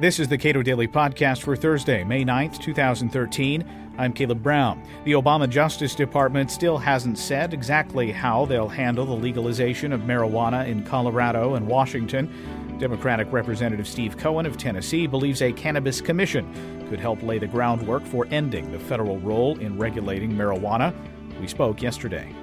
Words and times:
This 0.00 0.18
is 0.18 0.28
the 0.28 0.38
Cato 0.38 0.62
Daily 0.62 0.88
Podcast 0.88 1.42
for 1.42 1.54
Thursday, 1.54 2.04
May 2.04 2.24
9th, 2.24 2.58
2013. 2.58 3.94
I'm 3.98 4.14
Caleb 4.14 4.42
Brown. 4.42 4.82
The 5.04 5.12
Obama 5.12 5.46
Justice 5.46 5.94
Department 5.94 6.50
still 6.50 6.78
hasn't 6.78 7.18
said 7.18 7.52
exactly 7.52 8.10
how 8.10 8.46
they'll 8.46 8.66
handle 8.66 9.04
the 9.04 9.12
legalization 9.12 9.92
of 9.92 10.00
marijuana 10.00 10.66
in 10.66 10.84
Colorado 10.84 11.56
and 11.56 11.66
Washington. 11.66 12.32
Democratic 12.78 13.30
Representative 13.30 13.86
Steve 13.86 14.16
Cohen 14.16 14.46
of 14.46 14.56
Tennessee 14.56 15.06
believes 15.06 15.42
a 15.42 15.52
cannabis 15.52 16.00
commission 16.00 16.86
could 16.88 16.98
help 16.98 17.22
lay 17.22 17.38
the 17.38 17.46
groundwork 17.46 18.06
for 18.06 18.26
ending 18.30 18.72
the 18.72 18.78
federal 18.78 19.18
role 19.18 19.58
in 19.58 19.78
regulating 19.78 20.32
marijuana. 20.32 20.94
We 21.38 21.46
spoke 21.46 21.82
yesterday. 21.82 22.34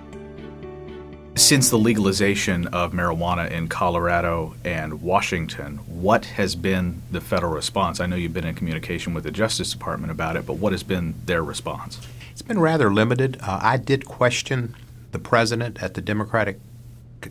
Since 1.37 1.69
the 1.69 1.77
legalization 1.77 2.65
of 2.67 2.93
marijuana 2.93 3.51
in 3.51 3.67
Colorado 3.67 4.55
and 4.65 5.03
Washington, 5.03 5.77
what 5.85 6.25
has 6.25 6.55
been 6.55 7.03
the 7.11 7.21
federal 7.21 7.53
response? 7.53 7.99
I 7.99 8.07
know 8.07 8.15
you've 8.15 8.33
been 8.33 8.43
in 8.43 8.55
communication 8.55 9.13
with 9.13 9.23
the 9.23 9.29
Justice 9.29 9.71
Department 9.71 10.11
about 10.11 10.35
it, 10.35 10.47
but 10.47 10.55
what 10.55 10.71
has 10.73 10.81
been 10.81 11.13
their 11.25 11.43
response? 11.43 12.01
It's 12.31 12.41
been 12.41 12.59
rather 12.59 12.91
limited. 12.91 13.37
Uh, 13.39 13.59
I 13.61 13.77
did 13.77 14.05
question 14.05 14.75
the 15.11 15.19
president 15.19 15.81
at 15.81 15.93
the 15.93 16.01
Democratic 16.01 16.59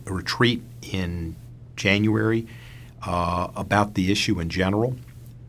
retreat 0.05 0.63
in 0.81 1.35
January 1.75 2.47
uh, 3.05 3.49
about 3.57 3.95
the 3.95 4.09
issue 4.09 4.39
in 4.39 4.49
general, 4.49 4.95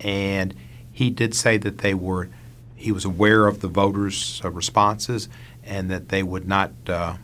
and 0.01 0.53
he 0.93 1.11
did 1.11 1.33
say 1.33 1.59
that 1.59 1.79
they 1.79 1.95
were 1.95 2.29
he 2.75 2.91
was 2.91 3.05
aware 3.05 3.47
of 3.47 3.61
the 3.61 3.69
voters' 3.69 4.43
responses 4.45 5.29
and 5.63 5.89
that 5.91 6.09
they 6.09 6.25
would 6.25 6.47
not 6.47 6.73
uh, 6.89 7.15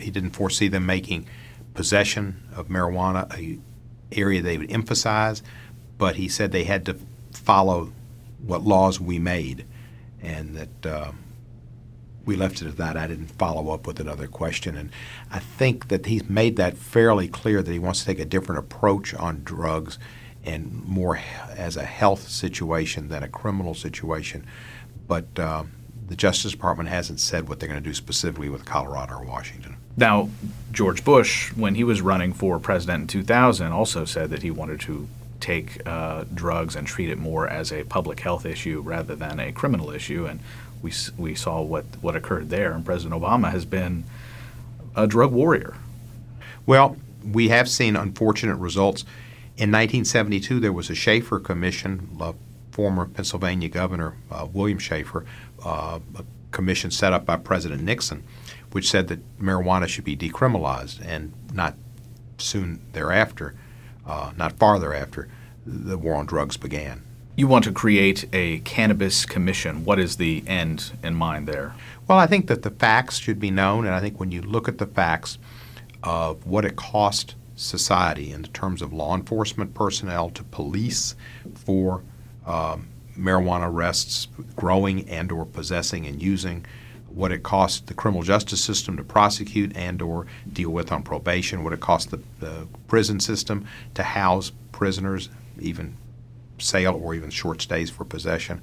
he 0.00 0.10
didn't 0.10 0.30
foresee 0.30 0.68
them 0.68 0.86
making 0.86 1.26
possession 1.74 2.42
of 2.56 2.68
marijuana 2.68 3.32
a 3.36 3.58
area 4.10 4.40
they 4.40 4.58
would 4.58 4.70
emphasize, 4.70 5.42
but 5.98 6.16
he 6.16 6.28
said 6.28 6.50
they 6.50 6.64
had 6.64 6.86
to 6.86 6.96
follow 7.32 7.92
what 8.44 8.62
laws 8.62 9.00
we 9.00 9.18
made, 9.18 9.64
and 10.22 10.56
that 10.56 10.86
uh, 10.86 11.12
we 12.24 12.36
left 12.36 12.62
it 12.62 12.68
at 12.68 12.76
that. 12.76 12.96
I 12.96 13.06
didn't 13.06 13.28
follow 13.28 13.70
up 13.72 13.86
with 13.86 14.00
another 14.00 14.26
question, 14.26 14.76
and 14.76 14.90
I 15.30 15.38
think 15.38 15.88
that 15.88 16.06
he's 16.06 16.28
made 16.28 16.56
that 16.56 16.76
fairly 16.76 17.28
clear 17.28 17.62
that 17.62 17.70
he 17.70 17.78
wants 17.78 18.00
to 18.00 18.06
take 18.06 18.18
a 18.18 18.24
different 18.24 18.60
approach 18.60 19.14
on 19.14 19.42
drugs 19.44 19.98
and 20.44 20.84
more 20.84 21.20
as 21.50 21.76
a 21.76 21.84
health 21.84 22.28
situation 22.28 23.08
than 23.08 23.22
a 23.22 23.28
criminal 23.28 23.74
situation, 23.74 24.46
but. 25.06 25.38
Uh, 25.38 25.64
the 26.08 26.16
Justice 26.16 26.52
Department 26.52 26.88
hasn't 26.88 27.20
said 27.20 27.48
what 27.48 27.60
they're 27.60 27.68
going 27.68 27.82
to 27.82 27.88
do 27.88 27.94
specifically 27.94 28.48
with 28.48 28.64
Colorado 28.64 29.18
or 29.18 29.24
Washington. 29.24 29.76
Now, 29.96 30.30
George 30.72 31.04
Bush, 31.04 31.52
when 31.54 31.74
he 31.74 31.84
was 31.84 32.00
running 32.00 32.32
for 32.32 32.58
president 32.58 33.02
in 33.02 33.06
2000, 33.08 33.72
also 33.72 34.04
said 34.04 34.30
that 34.30 34.42
he 34.42 34.50
wanted 34.50 34.80
to 34.80 35.08
take 35.40 35.86
uh, 35.86 36.24
drugs 36.34 36.76
and 36.76 36.86
treat 36.86 37.10
it 37.10 37.18
more 37.18 37.48
as 37.48 37.72
a 37.72 37.84
public 37.84 38.20
health 38.20 38.46
issue 38.46 38.80
rather 38.80 39.14
than 39.14 39.38
a 39.38 39.52
criminal 39.52 39.90
issue. 39.90 40.26
And 40.26 40.40
we, 40.82 40.92
we 41.16 41.34
saw 41.34 41.60
what, 41.60 41.84
what 42.00 42.16
occurred 42.16 42.50
there. 42.50 42.72
And 42.72 42.84
President 42.84 43.20
Obama 43.20 43.50
has 43.50 43.64
been 43.64 44.04
a 44.96 45.06
drug 45.06 45.32
warrior. 45.32 45.76
Well, 46.64 46.96
we 47.24 47.48
have 47.48 47.68
seen 47.68 47.96
unfortunate 47.96 48.56
results. 48.56 49.02
In 49.56 49.72
1972, 49.72 50.60
there 50.60 50.72
was 50.72 50.90
a 50.90 50.94
Shafer 50.94 51.40
Commission, 51.40 52.08
former 52.78 53.06
Pennsylvania 53.06 53.68
Governor 53.68 54.14
uh, 54.30 54.46
William 54.52 54.78
Shafer, 54.78 55.26
uh, 55.64 55.98
a 56.14 56.24
commission 56.52 56.92
set 56.92 57.12
up 57.12 57.26
by 57.26 57.36
President 57.36 57.82
Nixon 57.82 58.22
which 58.72 58.88
said 58.88 59.08
that 59.08 59.38
marijuana 59.38 59.88
should 59.88 60.04
be 60.04 60.16
decriminalized, 60.16 61.04
and 61.04 61.32
not 61.52 61.74
soon 62.38 62.80
thereafter, 62.92 63.54
uh, 64.06 64.32
not 64.36 64.58
far 64.58 64.78
thereafter, 64.78 65.28
the 65.66 65.98
war 65.98 66.14
on 66.14 66.26
drugs 66.26 66.56
began. 66.56 67.02
You 67.36 67.46
want 67.46 67.64
to 67.64 67.72
create 67.72 68.26
a 68.32 68.58
cannabis 68.60 69.24
commission. 69.24 69.84
What 69.84 69.98
is 69.98 70.16
the 70.16 70.42
end 70.46 70.92
in 71.02 71.14
mind 71.14 71.46
there? 71.46 71.74
Well, 72.06 72.18
I 72.18 72.26
think 72.26 72.48
that 72.48 72.62
the 72.62 72.70
facts 72.70 73.18
should 73.18 73.38
be 73.38 73.50
known, 73.50 73.86
and 73.86 73.94
I 73.94 74.00
think 74.00 74.18
when 74.18 74.32
you 74.32 74.42
look 74.42 74.68
at 74.68 74.78
the 74.78 74.86
facts 74.86 75.38
of 76.02 76.46
what 76.46 76.64
it 76.64 76.76
cost 76.76 77.34
society 77.54 78.32
in 78.32 78.44
terms 78.44 78.82
of 78.82 78.92
law 78.92 79.14
enforcement 79.14 79.74
personnel 79.74 80.30
to 80.30 80.44
police 80.44 81.16
for 81.54 82.02
um, 82.48 82.88
marijuana 83.16 83.70
arrests, 83.70 84.28
growing 84.56 85.08
and 85.08 85.30
or 85.30 85.44
possessing 85.44 86.06
and 86.06 86.22
using, 86.22 86.64
what 87.08 87.32
it 87.32 87.42
costs 87.42 87.80
the 87.80 87.94
criminal 87.94 88.22
justice 88.22 88.62
system 88.62 88.96
to 88.96 89.04
prosecute 89.04 89.76
and 89.76 90.00
or 90.00 90.26
deal 90.52 90.70
with 90.70 90.92
on 90.92 91.02
probation, 91.02 91.64
what 91.64 91.72
it 91.72 91.80
costs 91.80 92.10
the, 92.10 92.20
the 92.40 92.66
prison 92.86 93.20
system 93.20 93.66
to 93.94 94.02
house 94.02 94.52
prisoners, 94.72 95.28
even 95.58 95.96
sale 96.58 97.00
or 97.02 97.14
even 97.14 97.30
short 97.30 97.60
stays 97.60 97.90
for 97.90 98.04
possession, 98.04 98.60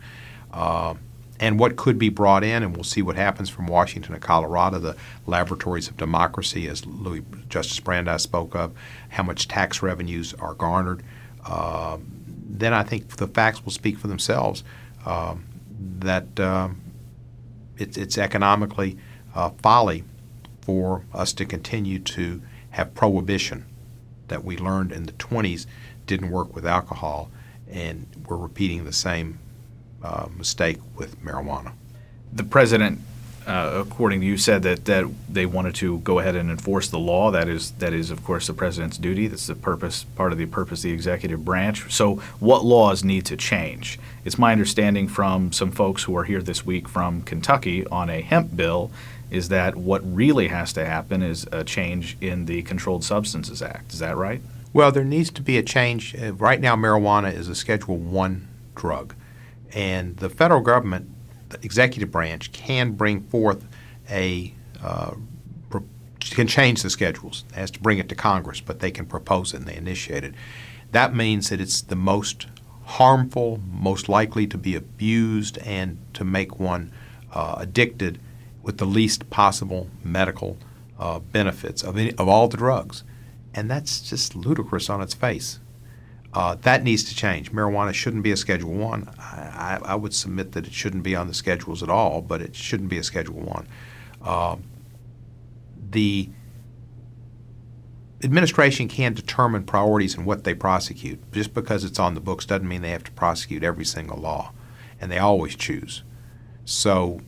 uh, 0.53 0.93
and 1.39 1.59
what 1.59 1.75
could 1.75 1.99
be 1.99 2.07
brought 2.07 2.45
in, 2.45 2.63
and 2.63 2.73
we'll 2.75 2.83
see 2.83 3.01
what 3.01 3.17
happens 3.17 3.49
from 3.49 3.67
Washington 3.67 4.13
and 4.13 4.23
Colorado, 4.23 4.79
the 4.79 4.95
laboratories 5.27 5.89
of 5.89 5.97
democracy, 5.97 6.67
as 6.69 6.85
Louis 6.85 7.23
Justice 7.49 7.79
Brandeis 7.81 8.23
spoke 8.23 8.55
of, 8.55 8.71
how 9.09 9.23
much 9.23 9.49
tax 9.49 9.81
revenues 9.81 10.33
are 10.35 10.53
garnered. 10.53 11.03
Uh, 11.45 11.97
then 12.59 12.73
I 12.73 12.83
think 12.83 13.17
the 13.17 13.27
facts 13.27 13.63
will 13.63 13.71
speak 13.71 13.97
for 13.97 14.07
themselves. 14.07 14.63
Uh, 15.05 15.35
that 15.99 16.39
um, 16.39 16.81
it's, 17.77 17.97
it's 17.97 18.17
economically 18.17 18.97
uh, 19.33 19.49
folly 19.61 20.03
for 20.61 21.03
us 21.13 21.33
to 21.33 21.45
continue 21.45 21.99
to 21.99 22.41
have 22.71 22.93
prohibition 22.95 23.65
that 24.27 24.43
we 24.43 24.57
learned 24.57 24.91
in 24.91 25.05
the 25.05 25.11
20s 25.13 25.65
didn't 26.07 26.31
work 26.31 26.55
with 26.55 26.65
alcohol, 26.65 27.29
and 27.69 28.07
we're 28.27 28.37
repeating 28.37 28.85
the 28.85 28.93
same 28.93 29.39
uh, 30.03 30.27
mistake 30.35 30.77
with 30.95 31.19
marijuana. 31.23 31.73
The 32.33 32.43
president 32.43 32.99
uh, 33.45 33.83
according 33.85 34.21
to 34.21 34.25
you, 34.25 34.37
said 34.37 34.63
that, 34.63 34.85
that 34.85 35.05
they 35.29 35.45
wanted 35.45 35.75
to 35.75 35.99
go 35.99 36.19
ahead 36.19 36.35
and 36.35 36.49
enforce 36.49 36.87
the 36.89 36.99
law. 36.99 37.31
That 37.31 37.47
is, 37.47 37.71
that 37.71 37.93
is, 37.93 38.11
of 38.11 38.23
course, 38.23 38.47
the 38.47 38.53
president's 38.53 38.97
duty. 38.97 39.27
That's 39.27 39.47
the 39.47 39.55
purpose, 39.55 40.03
part 40.15 40.31
of 40.31 40.37
the 40.37 40.45
purpose 40.45 40.79
of 40.79 40.83
the 40.83 40.91
executive 40.91 41.45
branch. 41.45 41.93
So, 41.93 42.15
what 42.39 42.65
laws 42.65 43.03
need 43.03 43.25
to 43.27 43.37
change? 43.37 43.99
It's 44.23 44.37
my 44.37 44.51
understanding 44.51 45.07
from 45.07 45.51
some 45.51 45.71
folks 45.71 46.03
who 46.03 46.17
are 46.17 46.23
here 46.23 46.41
this 46.41 46.65
week 46.65 46.87
from 46.89 47.21
Kentucky 47.21 47.85
on 47.87 48.09
a 48.09 48.21
hemp 48.21 48.55
bill 48.55 48.91
is 49.31 49.49
that 49.49 49.75
what 49.75 50.01
really 50.03 50.47
has 50.47 50.71
to 50.73 50.85
happen 50.85 51.21
is 51.21 51.47
a 51.51 51.63
change 51.63 52.17
in 52.21 52.45
the 52.45 52.61
Controlled 52.63 53.03
Substances 53.03 53.61
Act. 53.61 53.93
Is 53.93 53.99
that 53.99 54.15
right? 54.15 54.41
Well, 54.73 54.91
there 54.91 55.03
needs 55.03 55.29
to 55.31 55.41
be 55.41 55.57
a 55.57 55.63
change. 55.63 56.15
Right 56.15 56.59
now, 56.59 56.75
marijuana 56.75 57.33
is 57.33 57.47
a 57.47 57.55
Schedule 57.55 57.97
One 57.97 58.47
drug, 58.75 59.15
and 59.73 60.17
the 60.17 60.29
federal 60.29 60.61
government 60.61 61.09
executive 61.63 62.11
branch 62.11 62.51
can 62.51 62.91
bring 62.91 63.21
forth 63.21 63.65
a 64.09 64.53
uh, 64.83 65.15
can 66.19 66.47
change 66.47 66.81
the 66.81 66.89
schedules. 66.89 67.43
It 67.49 67.55
has 67.55 67.71
to 67.71 67.79
bring 67.79 67.99
it 67.99 68.09
to 68.09 68.15
Congress, 68.15 68.59
but 68.59 68.79
they 68.79 68.91
can 68.91 69.05
propose 69.05 69.53
it 69.53 69.57
and 69.57 69.67
they 69.67 69.75
initiate 69.75 70.23
it. 70.23 70.33
That 70.91 71.15
means 71.15 71.49
that 71.49 71.61
it's 71.61 71.81
the 71.81 71.95
most 71.95 72.47
harmful, 72.85 73.59
most 73.71 74.07
likely 74.09 74.47
to 74.47 74.57
be 74.57 74.75
abused, 74.75 75.57
and 75.59 75.97
to 76.13 76.23
make 76.23 76.59
one 76.59 76.91
uh, 77.33 77.55
addicted 77.57 78.19
with 78.63 78.77
the 78.77 78.85
least 78.85 79.29
possible 79.29 79.89
medical 80.03 80.57
uh, 80.99 81.19
benefits 81.19 81.83
of, 81.83 81.97
any, 81.97 82.13
of 82.13 82.27
all 82.27 82.47
the 82.47 82.57
drugs. 82.57 83.03
And 83.53 83.69
that's 83.69 84.01
just 84.01 84.35
ludicrous 84.35 84.89
on 84.89 85.01
its 85.01 85.13
face. 85.13 85.59
Uh, 86.35 86.55
that 86.55 86.83
needs 86.83 87.05
to 87.05 87.15
change. 87.15 87.53
Marijuana 87.53 87.93
shouldn't 87.93 88.21
be 88.21 88.31
a 88.33 88.35
Schedule 88.37 88.73
One. 88.73 89.09
I, 89.17 89.79
I, 89.81 89.91
I, 89.91 89.95
would 89.95 90.13
submit 90.13 90.51
that 90.51 90.67
it 90.67 90.73
shouldn't 90.73 91.01
be 91.01 91.15
on 91.15 91.29
the 91.29 91.33
schedules 91.33 91.81
at 91.81 91.89
all, 91.89 92.21
but 92.21 92.41
it 92.41 92.57
shouldn't 92.57 92.89
be 92.89 92.97
a 92.97 93.03
Schedule 93.03 93.39
One. 93.39 93.65
Uh, 94.21 94.57
the 95.91 96.29
administration 98.21 98.89
can 98.89 99.13
determine 99.13 99.63
priorities 99.63 100.15
and 100.17 100.25
what 100.25 100.43
they 100.43 100.53
prosecute. 100.53 101.31
Just 101.31 101.53
because 101.53 101.85
it's 101.85 101.99
on 101.99 102.15
the 102.15 102.19
books 102.19 102.45
doesn't 102.45 102.67
mean 102.67 102.81
they 102.81 102.91
have 102.91 103.05
to 103.05 103.11
prosecute 103.13 103.63
every 103.63 103.85
single 103.85 104.17
law, 104.17 104.51
and 104.99 105.09
they 105.09 105.19
always 105.19 105.55
choose. 105.55 106.03
So, 106.65 107.21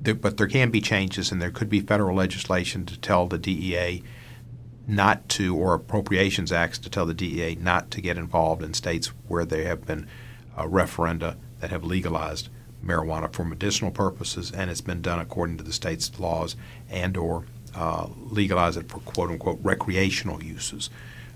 there, 0.00 0.14
but 0.14 0.36
there 0.36 0.46
can 0.46 0.70
be 0.70 0.80
changes, 0.80 1.32
and 1.32 1.42
there 1.42 1.50
could 1.50 1.68
be 1.68 1.80
federal 1.80 2.14
legislation 2.14 2.86
to 2.86 3.00
tell 3.00 3.26
the 3.26 3.36
DEA 3.38 4.04
not 4.88 5.28
to, 5.28 5.54
or 5.54 5.74
appropriations 5.74 6.50
acts 6.50 6.78
to 6.78 6.88
tell 6.88 7.04
the 7.04 7.12
DEA 7.12 7.56
not 7.56 7.90
to 7.90 8.00
get 8.00 8.16
involved 8.16 8.62
in 8.62 8.72
states 8.72 9.08
where 9.28 9.44
there 9.44 9.68
have 9.68 9.86
been 9.86 10.08
uh, 10.56 10.64
referenda 10.64 11.36
that 11.60 11.70
have 11.70 11.84
legalized 11.84 12.48
marijuana 12.82 13.30
for 13.30 13.44
medicinal 13.44 13.90
purposes, 13.90 14.50
and 14.50 14.70
it's 14.70 14.80
been 14.80 15.02
done 15.02 15.18
according 15.18 15.58
to 15.58 15.62
the 15.62 15.74
state's 15.74 16.18
laws, 16.18 16.56
and 16.88 17.18
or 17.18 17.44
uh, 17.74 18.08
legalize 18.30 18.78
it 18.78 18.88
for 18.88 19.00
quote 19.00 19.30
unquote 19.30 19.58
recreational 19.62 20.42
uses, 20.42 20.88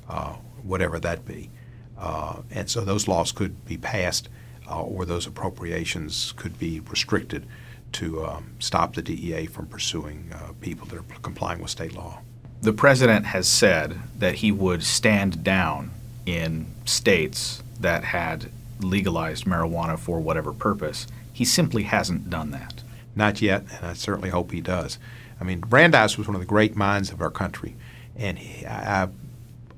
uh, 0.08 0.32
whatever 0.62 0.98
that 0.98 1.26
be. 1.26 1.50
Uh, 1.98 2.40
and 2.50 2.70
so 2.70 2.80
those 2.80 3.06
laws 3.06 3.32
could 3.32 3.66
be 3.66 3.76
passed, 3.76 4.30
uh, 4.70 4.82
or 4.82 5.04
those 5.04 5.26
appropriations 5.26 6.32
could 6.36 6.58
be 6.58 6.80
restricted 6.80 7.46
to 7.92 8.24
um, 8.24 8.54
stop 8.58 8.94
the 8.94 9.02
DEA 9.02 9.44
from 9.44 9.66
pursuing 9.66 10.30
uh, 10.32 10.52
people 10.62 10.86
that 10.86 10.96
are 10.96 11.20
complying 11.20 11.60
with 11.60 11.70
state 11.70 11.92
law 11.92 12.22
the 12.62 12.72
president 12.72 13.26
has 13.26 13.48
said 13.48 13.98
that 14.18 14.36
he 14.36 14.52
would 14.52 14.84
stand 14.84 15.42
down 15.42 15.90
in 16.24 16.66
states 16.84 17.60
that 17.80 18.04
had 18.04 18.50
legalized 18.80 19.44
marijuana 19.44 19.98
for 19.98 20.20
whatever 20.20 20.52
purpose. 20.52 21.08
He 21.32 21.44
simply 21.44 21.82
hasn't 21.82 22.30
done 22.30 22.52
that. 22.52 22.82
Not 23.16 23.42
yet, 23.42 23.64
and 23.72 23.86
I 23.86 23.92
certainly 23.94 24.30
hope 24.30 24.52
he 24.52 24.60
does. 24.60 24.98
I 25.40 25.44
mean, 25.44 25.58
Brandeis 25.60 26.16
was 26.16 26.28
one 26.28 26.36
of 26.36 26.40
the 26.40 26.46
great 26.46 26.76
minds 26.76 27.10
of 27.10 27.20
our 27.20 27.30
country, 27.30 27.74
and 28.16 28.38
he, 28.38 28.64
I, 28.64 29.04
I 29.04 29.08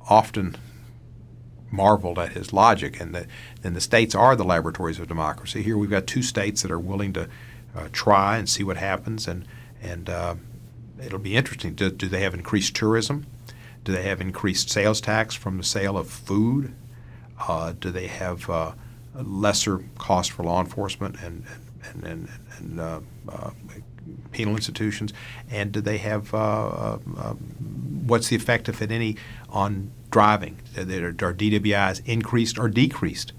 often 0.08 0.56
marveled 1.70 2.18
at 2.18 2.32
his 2.32 2.52
logic. 2.52 3.00
And 3.00 3.14
the, 3.14 3.26
and 3.64 3.74
the 3.74 3.80
states 3.80 4.14
are 4.14 4.36
the 4.36 4.44
laboratories 4.44 5.00
of 5.00 5.08
democracy. 5.08 5.62
Here 5.62 5.78
we've 5.78 5.90
got 5.90 6.06
two 6.06 6.22
states 6.22 6.62
that 6.62 6.70
are 6.70 6.78
willing 6.78 7.14
to 7.14 7.28
uh, 7.74 7.88
try 7.92 8.36
and 8.36 8.48
see 8.48 8.62
what 8.62 8.76
happens, 8.76 9.26
and 9.26 9.46
and 9.82 10.08
uh, 10.08 10.34
it'll 11.02 11.18
be 11.18 11.36
interesting. 11.36 11.74
Do, 11.74 11.90
do 11.90 12.08
they 12.08 12.20
have 12.20 12.34
increased 12.34 12.74
tourism? 12.74 13.26
Do 13.84 13.92
they 13.92 14.02
have 14.02 14.20
increased 14.20 14.70
sales 14.70 15.00
tax 15.00 15.34
from 15.34 15.58
the 15.58 15.64
sale 15.64 15.98
of 15.98 16.08
food? 16.08 16.74
Uh, 17.38 17.72
do 17.78 17.90
they 17.90 18.06
have 18.06 18.48
uh, 18.48 18.72
lesser 19.14 19.84
cost 19.98 20.30
for 20.30 20.42
law 20.44 20.60
enforcement 20.60 21.16
and 21.22 21.44
and 21.90 22.04
and, 22.04 22.28
and 22.58 22.80
uh, 22.80 23.00
uh, 23.28 23.50
penal 24.32 24.54
institutions? 24.54 25.12
And 25.50 25.72
do 25.72 25.80
they 25.80 25.98
have 25.98 26.32
what's 28.06 28.28
the 28.28 28.36
effect, 28.36 28.68
if 28.68 28.82
any, 28.82 29.16
on 29.48 29.90
driving? 30.10 30.58
Are 30.76 30.82
DWIs 31.34 32.02
increased 32.06 32.58
or 32.58 32.68
decreased? 32.68 33.32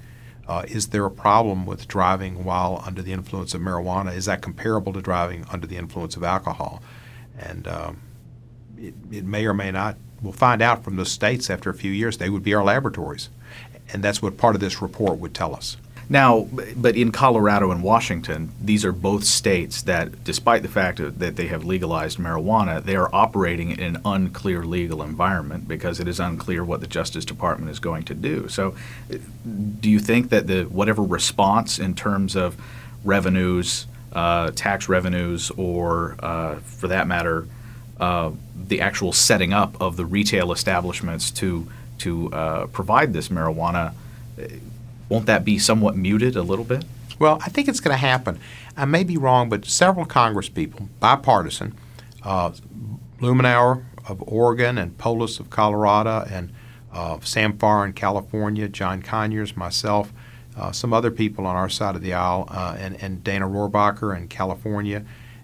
Uh, 0.47 0.63
is 0.67 0.89
there 0.89 1.05
a 1.05 1.11
problem 1.11 1.65
with 1.65 1.87
driving 1.87 2.43
while 2.43 2.83
under 2.85 3.01
the 3.01 3.11
influence 3.11 3.53
of 3.53 3.61
marijuana? 3.61 4.15
Is 4.15 4.25
that 4.25 4.41
comparable 4.41 4.93
to 4.93 5.01
driving 5.01 5.45
under 5.51 5.65
the 5.65 5.77
influence 5.77 6.15
of 6.15 6.23
alcohol? 6.23 6.83
And 7.39 7.67
um, 7.67 8.01
it, 8.77 8.93
it, 9.11 9.25
may 9.25 9.45
or 9.45 9.53
may 9.53 9.71
not. 9.71 9.97
We'll 10.21 10.33
find 10.33 10.61
out 10.61 10.83
from 10.83 10.95
the 10.95 11.05
states 11.05 11.49
after 11.49 11.69
a 11.69 11.73
few 11.73 11.91
years. 11.91 12.17
They 12.17 12.29
would 12.29 12.43
be 12.43 12.53
our 12.53 12.63
laboratories. 12.63 13.29
And 13.91 14.03
that's 14.03 14.21
what 14.21 14.37
part 14.37 14.55
of 14.55 14.61
this 14.61 14.81
report 14.81 15.19
would 15.19 15.33
tell 15.33 15.55
us. 15.55 15.77
Now, 16.07 16.47
but 16.75 16.95
in 16.95 17.11
Colorado 17.11 17.71
and 17.71 17.81
Washington, 17.81 18.51
these 18.61 18.85
are 18.85 18.91
both 18.91 19.23
states 19.23 19.81
that, 19.83 20.23
despite 20.23 20.61
the 20.61 20.67
fact 20.67 20.99
that 20.99 21.35
they 21.35 21.47
have 21.47 21.65
legalized 21.65 22.19
marijuana, 22.19 22.83
they 22.83 22.95
are 22.95 23.09
operating 23.11 23.71
in 23.71 23.95
an 23.95 24.01
unclear 24.05 24.63
legal 24.63 25.01
environment 25.01 25.67
because 25.67 25.99
it 25.99 26.07
is 26.07 26.19
unclear 26.19 26.63
what 26.63 26.81
the 26.81 26.87
Justice 26.87 27.25
Department 27.25 27.71
is 27.71 27.79
going 27.79 28.03
to 28.03 28.13
do. 28.13 28.47
So, 28.49 28.75
do 29.79 29.89
you 29.89 29.99
think 29.99 30.29
that 30.29 30.45
the 30.45 30.65
whatever 30.65 31.01
response 31.01 31.79
in 31.79 31.95
terms 31.95 32.35
of 32.35 32.55
revenues, 33.03 33.87
uh, 34.15 34.51
tax 34.51 34.89
revenues, 34.89 35.51
or 35.51 36.15
uh, 36.19 36.55
for 36.55 36.87
that 36.87 37.07
matter, 37.07 37.47
uh, 37.99 38.31
the 38.55 38.81
actual 38.81 39.13
setting 39.13 39.53
up 39.53 39.79
of 39.79 39.97
the 39.97 40.05
retail 40.05 40.51
establishments 40.51 41.29
to 41.31 41.67
to 41.99 42.31
uh, 42.33 42.65
provide 42.67 43.13
this 43.13 43.29
marijuana 43.29 43.93
won't 45.09 45.25
that 45.27 45.45
be 45.45 45.59
somewhat 45.59 45.95
muted 45.95 46.35
a 46.35 46.41
little 46.41 46.65
bit? 46.65 46.85
Well, 47.19 47.39
I 47.41 47.49
think 47.49 47.67
it's 47.67 47.79
going 47.79 47.93
to 47.93 47.99
happen. 47.99 48.39
I 48.75 48.85
may 48.85 49.03
be 49.03 49.17
wrong, 49.17 49.49
but 49.49 49.65
several 49.65 50.05
Congress 50.05 50.49
people, 50.49 50.89
bipartisan, 50.99 51.77
uh, 52.23 52.51
Blumenauer 53.19 53.83
of 54.07 54.21
Oregon 54.27 54.77
and 54.77 54.97
Polis 54.97 55.39
of 55.39 55.49
Colorado 55.49 56.25
and 56.29 56.51
uh, 56.91 57.19
Sam 57.21 57.57
Farr 57.57 57.85
in 57.85 57.93
California, 57.93 58.67
John 58.67 59.01
Conyers, 59.01 59.55
myself, 59.55 60.11
uh, 60.57 60.71
some 60.71 60.93
other 60.93 61.11
people 61.11 61.45
on 61.45 61.55
our 61.55 61.69
side 61.69 61.95
of 61.95 62.01
the 62.01 62.13
aisle, 62.13 62.47
uh, 62.49 62.75
and, 62.79 63.01
and 63.01 63.23
Dana 63.23 63.47
Rohrabacher 63.47 64.15
in 64.15 64.27
California, 64.27 65.03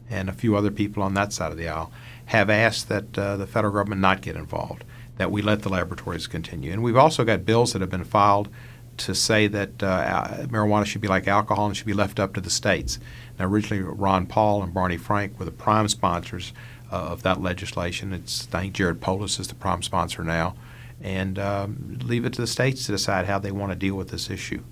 and 0.10 0.30
a 0.30 0.34
few 0.34 0.56
other 0.56 0.72
people 0.72 1.04
on 1.04 1.14
that 1.14 1.34
side 1.34 1.52
of 1.52 1.58
the 1.58 1.68
aisle, 1.68 1.92
have 2.26 2.50
asked 2.50 2.88
that 2.90 3.18
uh, 3.18 3.38
the 3.38 3.48
federal 3.48 3.74
government 3.74 4.02
not 4.02 4.22
get 4.22 4.36
involved, 4.36 4.84
that 5.18 5.32
we 5.32 5.42
let 5.42 5.62
the 5.64 5.70
laboratories 5.70 6.28
continue. 6.28 6.72
And 6.72 6.82
we've 6.82 6.98
also 6.98 7.24
got 7.24 7.46
bills 7.46 7.74
that 7.74 7.82
have 7.82 7.90
been 7.90 8.04
filed 8.04 8.50
to 8.98 9.16
say 9.16 9.48
that 9.48 9.82
uh, 9.82 10.46
marijuana 10.48 10.86
should 10.86 11.02
be 11.02 11.08
like 11.08 11.28
alcohol 11.28 11.66
and 11.66 11.76
should 11.76 11.88
be 11.88 11.94
left 11.94 12.20
up 12.20 12.34
to 12.34 12.42
the 12.42 12.50
states. 12.50 13.00
Now, 13.40 13.46
originally, 13.46 13.84
Ron 13.84 14.28
Paul 14.28 14.64
and 14.64 14.74
Barney 14.74 14.98
Frank 14.98 15.40
were 15.40 15.46
the 15.46 15.52
prime 15.52 15.88
sponsors 15.88 16.54
uh, 16.92 16.96
of 16.96 17.24
that 17.24 17.42
legislation. 17.42 18.14
It's 18.14 18.48
I 18.54 18.62
think 18.62 18.74
Jared 18.74 19.02
Polis 19.02 19.40
is 19.40 19.48
the 19.48 19.56
prime 19.56 19.82
sponsor 19.82 20.24
now, 20.24 20.56
and 21.02 21.40
um, 21.40 22.00
leave 22.04 22.26
it 22.26 22.34
to 22.34 22.42
the 22.42 22.48
states 22.48 22.86
to 22.86 22.92
decide 22.92 23.26
how 23.26 23.40
they 23.40 23.52
want 23.52 23.72
to 23.72 23.78
deal 23.78 23.96
with 23.96 24.10
this 24.10 24.30
issue. 24.30 24.64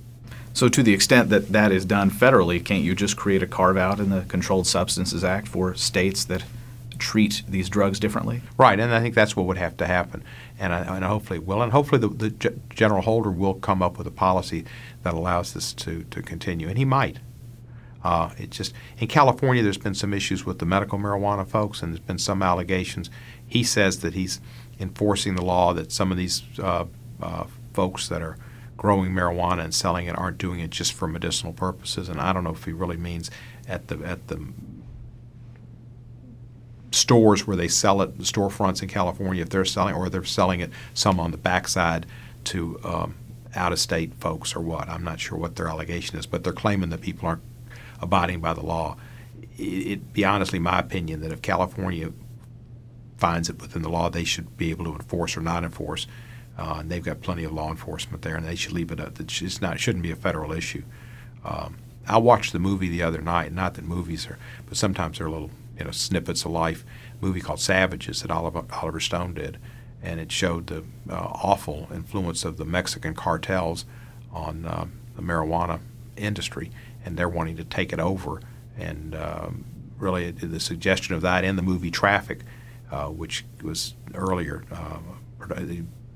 So, 0.53 0.67
to 0.67 0.83
the 0.83 0.93
extent 0.93 1.29
that 1.29 1.49
that 1.49 1.71
is 1.71 1.85
done 1.85 2.11
federally, 2.11 2.63
can't 2.63 2.83
you 2.83 2.95
just 2.95 3.15
create 3.15 3.43
a 3.43 3.47
carve 3.47 3.77
out 3.77 3.99
in 3.99 4.09
the 4.09 4.21
Controlled 4.21 4.67
Substances 4.67 5.23
Act 5.23 5.47
for 5.47 5.73
states 5.75 6.25
that 6.25 6.43
treat 6.97 7.43
these 7.47 7.69
drugs 7.69 7.99
differently? 7.99 8.41
Right, 8.57 8.79
and 8.79 8.93
I 8.93 8.99
think 8.99 9.15
that's 9.15 9.35
what 9.35 9.45
would 9.45 9.57
have 9.57 9.77
to 9.77 9.87
happen, 9.87 10.23
and, 10.59 10.73
I, 10.73 10.95
and 10.95 11.05
hopefully 11.05 11.39
will, 11.39 11.61
and 11.61 11.71
hopefully 11.71 12.01
the, 12.01 12.09
the 12.09 12.53
General 12.69 13.01
Holder 13.01 13.31
will 13.31 13.53
come 13.53 13.81
up 13.81 13.97
with 13.97 14.07
a 14.07 14.11
policy 14.11 14.65
that 15.03 15.13
allows 15.13 15.53
this 15.53 15.71
to, 15.73 16.03
to 16.11 16.21
continue, 16.21 16.67
and 16.67 16.77
he 16.77 16.85
might. 16.85 17.19
Uh, 18.03 18.31
it 18.37 18.49
just 18.49 18.73
in 18.97 19.07
California, 19.07 19.61
there's 19.61 19.77
been 19.77 19.93
some 19.93 20.13
issues 20.13 20.45
with 20.45 20.59
the 20.59 20.65
medical 20.65 20.97
marijuana 20.97 21.45
folks, 21.45 21.81
and 21.81 21.93
there's 21.93 21.99
been 21.99 22.17
some 22.17 22.41
allegations. 22.41 23.09
He 23.45 23.63
says 23.63 23.99
that 24.01 24.13
he's 24.13 24.39
enforcing 24.79 25.35
the 25.35 25.43
law 25.43 25.73
that 25.73 25.91
some 25.91 26.11
of 26.11 26.17
these 26.17 26.43
uh, 26.59 26.85
uh, 27.21 27.45
folks 27.73 28.07
that 28.07 28.21
are 28.21 28.37
growing 28.79 29.11
marijuana 29.11 29.61
and 29.61 29.75
selling 29.75 30.07
it 30.07 30.17
aren't 30.17 30.37
doing 30.37 30.61
it 30.61 30.69
just 30.69 30.93
for 30.93 31.05
medicinal 31.05 31.51
purposes, 31.51 32.07
and 32.07 32.17
I 32.21 32.31
don't 32.31 32.45
know 32.45 32.51
if 32.51 32.63
he 32.63 32.71
really 32.71 32.95
means 32.95 33.29
at 33.67 33.89
the 33.89 34.01
at 34.05 34.29
the 34.29 34.39
stores 36.91 37.45
where 37.45 37.57
they 37.57 37.67
sell 37.67 38.01
it, 38.01 38.17
the 38.17 38.23
storefronts 38.23 38.81
in 38.81 38.87
California, 38.87 39.41
if 39.41 39.49
they're 39.49 39.65
selling, 39.65 39.93
or 39.93 40.07
they're 40.09 40.23
selling 40.23 40.61
it 40.61 40.71
some 40.93 41.19
on 41.19 41.31
the 41.31 41.37
backside 41.37 42.05
to 42.45 42.79
um, 42.85 43.15
out 43.53 43.73
of 43.73 43.79
state 43.79 44.13
folks 44.15 44.55
or 44.55 44.61
what. 44.61 44.87
I'm 44.87 45.03
not 45.03 45.19
sure 45.19 45.37
what 45.37 45.57
their 45.57 45.67
allegation 45.67 46.17
is, 46.17 46.25
but 46.25 46.45
they're 46.45 46.53
claiming 46.53 46.89
that 46.91 47.01
people 47.01 47.27
aren't 47.27 47.43
abiding 48.01 48.39
by 48.39 48.53
the 48.53 48.65
law. 48.65 48.95
It'd 49.57 50.13
be 50.13 50.23
honestly 50.23 50.57
my 50.57 50.79
opinion 50.79 51.19
that 51.19 51.33
if 51.33 51.41
California 51.41 52.13
finds 53.17 53.49
it 53.49 53.59
within 53.61 53.81
the 53.81 53.89
law, 53.89 54.09
they 54.09 54.23
should 54.23 54.55
be 54.55 54.69
able 54.69 54.85
to 54.85 54.93
enforce 54.93 55.35
or 55.35 55.41
not 55.41 55.65
enforce. 55.65 56.07
Uh, 56.59 56.79
and 56.79 56.91
they've 56.91 57.03
got 57.03 57.21
plenty 57.21 57.45
of 57.45 57.53
law 57.53 57.69
enforcement 57.69 58.21
there, 58.21 58.35
and 58.35 58.45
they 58.45 58.55
should 58.55 58.73
leave 58.73 58.91
it. 58.91 58.99
Up. 58.99 59.17
It's 59.19 59.61
not. 59.61 59.75
It 59.75 59.79
shouldn't 59.79 60.03
be 60.03 60.11
a 60.11 60.15
federal 60.15 60.51
issue. 60.51 60.83
Um, 61.45 61.77
I 62.05 62.17
watched 62.17 62.51
the 62.51 62.59
movie 62.59 62.89
the 62.89 63.01
other 63.01 63.21
night. 63.21 63.53
Not 63.53 63.75
that 63.75 63.85
movies 63.85 64.27
are, 64.27 64.37
but 64.67 64.75
sometimes 64.75 65.19
they're 65.19 65.29
little 65.29 65.51
you 65.77 65.85
know 65.85 65.91
snippets 65.91 66.43
of 66.43 66.51
life 66.51 66.83
A 67.19 67.25
movie 67.25 67.39
called 67.39 67.61
Savages 67.61 68.21
that 68.21 68.31
Oliver, 68.31 68.65
Oliver 68.73 68.99
Stone 68.99 69.35
did, 69.35 69.57
and 70.03 70.19
it 70.19 70.31
showed 70.33 70.67
the 70.67 70.83
uh, 71.09 71.15
awful 71.15 71.87
influence 71.93 72.43
of 72.43 72.57
the 72.57 72.65
Mexican 72.65 73.15
cartels 73.15 73.85
on 74.33 74.65
uh, 74.65 74.85
the 75.15 75.21
marijuana 75.21 75.79
industry, 76.17 76.71
and 77.05 77.15
they're 77.15 77.29
wanting 77.29 77.55
to 77.55 77.63
take 77.63 77.93
it 77.93 77.99
over. 78.01 78.41
And 78.77 79.15
um, 79.15 79.63
really, 79.97 80.31
the 80.31 80.59
suggestion 80.59 81.15
of 81.15 81.21
that 81.21 81.45
in 81.45 81.55
the 81.55 81.61
movie 81.61 81.91
Traffic, 81.91 82.41
uh, 82.91 83.05
which 83.07 83.45
was 83.61 83.93
earlier, 84.13 84.65
uh, 84.71 84.97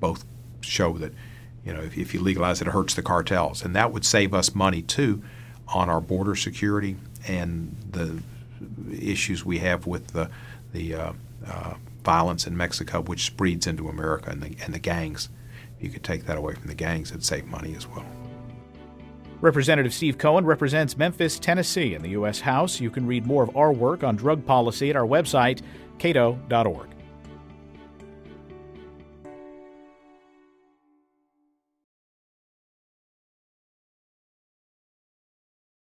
both 0.00 0.24
show 0.60 0.94
that 0.98 1.12
you 1.64 1.72
know 1.72 1.80
if, 1.80 1.96
if 1.96 2.14
you 2.14 2.20
legalize 2.20 2.60
it, 2.60 2.68
it 2.68 2.70
hurts 2.70 2.94
the 2.94 3.02
cartels, 3.02 3.64
and 3.64 3.74
that 3.76 3.92
would 3.92 4.04
save 4.04 4.34
us 4.34 4.54
money 4.54 4.82
too 4.82 5.22
on 5.68 5.88
our 5.88 6.00
border 6.00 6.34
security 6.34 6.96
and 7.26 7.74
the 7.90 8.22
issues 8.92 9.44
we 9.44 9.58
have 9.58 9.86
with 9.86 10.08
the 10.08 10.30
the 10.72 10.94
uh, 10.94 11.12
uh, 11.46 11.74
violence 12.04 12.46
in 12.46 12.56
Mexico, 12.56 13.00
which 13.02 13.24
spreads 13.24 13.66
into 13.66 13.88
America 13.88 14.30
and 14.30 14.42
the, 14.42 14.56
and 14.64 14.74
the 14.74 14.78
gangs. 14.78 15.28
If 15.78 15.84
you 15.84 15.90
could 15.90 16.04
take 16.04 16.26
that 16.26 16.36
away 16.36 16.54
from 16.54 16.66
the 16.66 16.74
gangs, 16.74 17.10
it'd 17.10 17.24
save 17.24 17.46
money 17.46 17.74
as 17.76 17.86
well. 17.86 18.04
Representative 19.40 19.92
Steve 19.92 20.16
Cohen 20.16 20.44
represents 20.44 20.96
Memphis, 20.96 21.38
Tennessee 21.38 21.94
in 21.94 22.02
the 22.02 22.10
U.S. 22.10 22.40
House. 22.40 22.80
You 22.80 22.90
can 22.90 23.06
read 23.06 23.26
more 23.26 23.42
of 23.42 23.56
our 23.56 23.72
work 23.72 24.02
on 24.02 24.16
drug 24.16 24.44
policy 24.46 24.90
at 24.90 24.96
our 24.96 25.06
website, 25.06 25.60
cato.org. 25.98 26.93